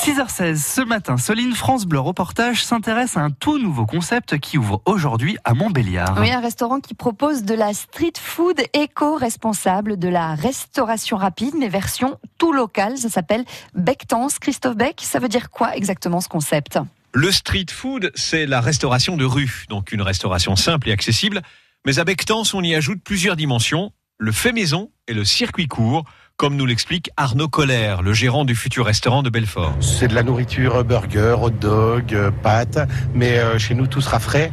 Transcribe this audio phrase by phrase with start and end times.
[0.00, 4.80] 6h16, ce matin, Soline France Bleu Reportage s'intéresse à un tout nouveau concept qui ouvre
[4.86, 6.16] aujourd'hui à Montbéliard.
[6.18, 11.68] Oui, un restaurant qui propose de la street food éco-responsable, de la restauration rapide, mais
[11.68, 12.96] version tout locale.
[12.96, 13.44] Ça s'appelle
[13.74, 14.38] Bectance.
[14.38, 16.78] Christophe Beck, ça veut dire quoi exactement ce concept?
[17.12, 21.42] Le street food, c'est la restauration de rue, donc une restauration simple et accessible.
[21.84, 26.06] Mais à Bectance, on y ajoute plusieurs dimensions, le fait maison et le circuit court
[26.40, 29.74] comme nous l'explique Arnaud Colère, le gérant du futur restaurant de Belfort.
[29.82, 32.78] C'est de la nourriture, burger, hot dog, euh, pâtes,
[33.12, 34.50] mais euh, chez nous tout sera frais,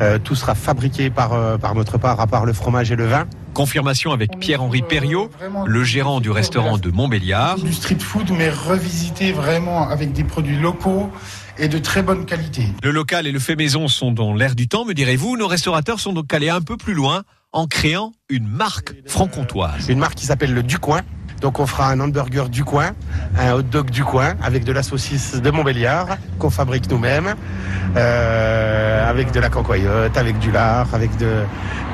[0.00, 3.26] euh, tout sera fabriqué par, par notre part, à part le fromage et le vin.
[3.52, 5.30] Confirmation avec Pierre-Henri Perriot,
[5.66, 7.56] le gérant du restaurant de Montbéliard.
[7.58, 11.10] Du street food, mais revisité vraiment avec des produits locaux
[11.58, 12.62] et de très bonne qualité.
[12.82, 15.36] Le local et le fait maison sont dans l'air du temps, me direz-vous.
[15.36, 19.88] Nos restaurateurs sont donc allés un peu plus loin en créant une marque franc-comtoise.
[19.88, 21.02] Une marque qui s'appelle le Ducoin.
[21.40, 22.90] Donc on fera un hamburger du coin,
[23.38, 27.34] un hot dog du coin, avec de la saucisse de Montbéliard qu'on fabrique nous-mêmes,
[27.96, 31.44] euh, avec de la cancoyote, avec du lard, avec de,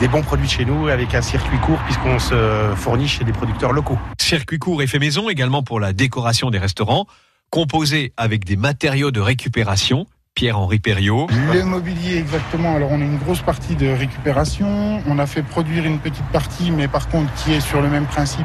[0.00, 3.72] des bons produits chez nous, avec un circuit court puisqu'on se fournit chez des producteurs
[3.72, 3.98] locaux.
[4.20, 7.06] Circuit court et fait maison également pour la décoration des restaurants,
[7.50, 11.28] composé avec des matériaux de récupération Pierre-Henri Perriot.
[11.54, 12.76] Le mobilier, exactement.
[12.76, 15.00] Alors, on a une grosse partie de récupération.
[15.08, 18.04] On a fait produire une petite partie, mais par contre, qui est sur le même
[18.04, 18.44] principe,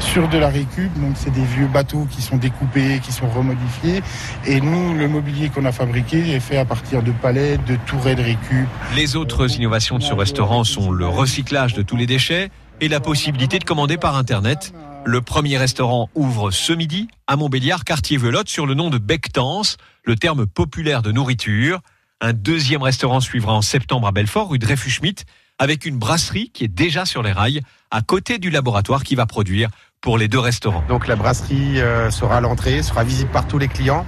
[0.00, 0.92] sur de la récup.
[0.98, 4.02] Donc, c'est des vieux bateaux qui sont découpés, qui sont remodifiés.
[4.48, 8.16] Et nous, le mobilier qu'on a fabriqué est fait à partir de palettes, de tourets
[8.16, 8.66] de récup.
[8.96, 12.98] Les autres innovations de ce restaurant sont le recyclage de tous les déchets et la
[12.98, 14.72] possibilité de commander par Internet.
[15.10, 19.78] Le premier restaurant ouvre ce midi à Montbéliard, quartier Velotte, sur le nom de Bectance,
[20.04, 21.80] le terme populaire de nourriture.
[22.20, 25.24] Un deuxième restaurant suivra en septembre à Belfort, rue Dreyfus-Schmidt,
[25.58, 29.24] avec une brasserie qui est déjà sur les rails, à côté du laboratoire qui va
[29.24, 29.70] produire
[30.02, 30.84] pour les deux restaurants.
[30.90, 34.04] Donc la brasserie euh, sera à l'entrée, sera visible par tous les clients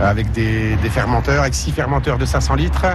[0.00, 2.86] avec des, fermenteurs, avec six fermenteurs de 500 litres,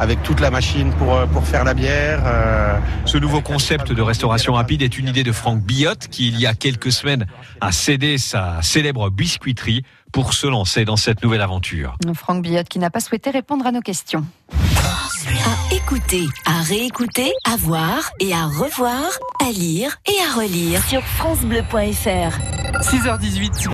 [0.00, 2.22] avec toute la machine pour, euh, pour faire la bière.
[2.24, 6.40] Euh, Ce nouveau concept de restauration rapide est une idée de Franck Billotte qui, il
[6.40, 7.26] y a quelques semaines,
[7.60, 11.96] a cédé sa célèbre biscuiterie pour se lancer dans cette nouvelle aventure.
[12.14, 14.24] Franck Billotte qui n'a pas souhaité répondre à nos questions.
[14.52, 19.04] À écouter, à réécouter, à voir et à revoir,
[19.40, 22.38] à lire et à relire sur FranceBleu.fr.
[22.80, 23.68] 6h18.